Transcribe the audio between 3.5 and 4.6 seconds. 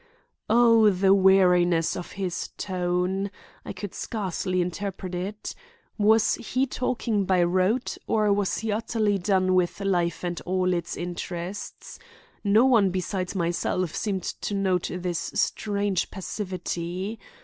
I could scarcely